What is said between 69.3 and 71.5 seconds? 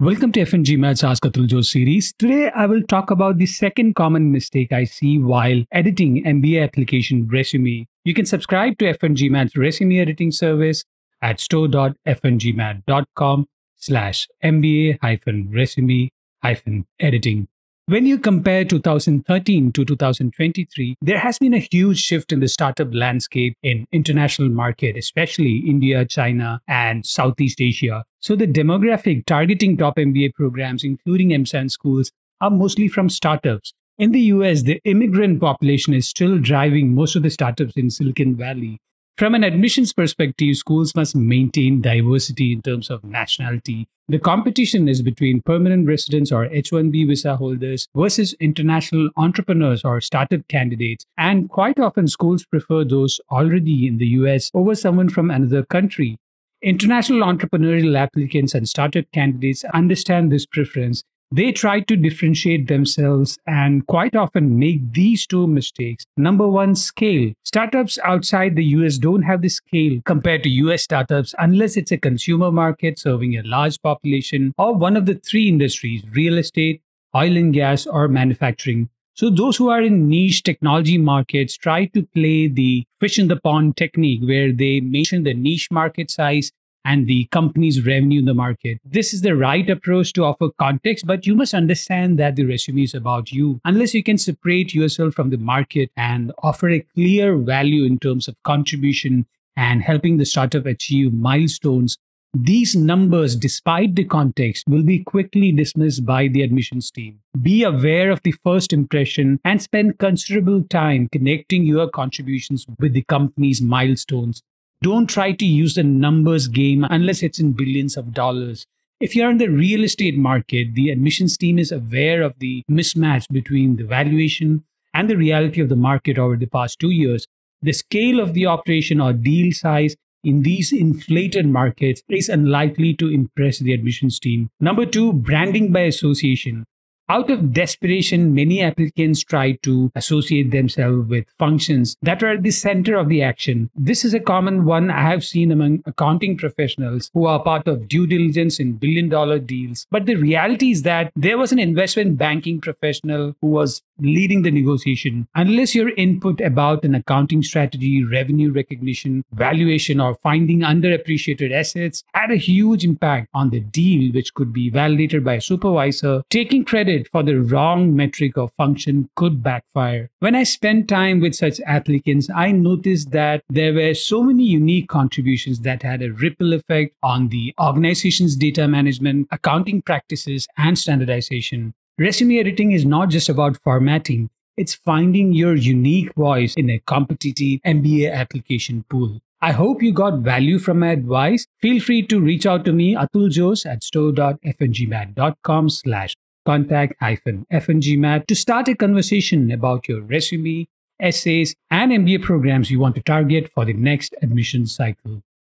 the scale compared to US startups